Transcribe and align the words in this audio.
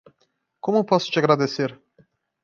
Como 0.63 0.87
posso 0.91 1.11
te 1.11 1.19
agradecer? 1.19 1.71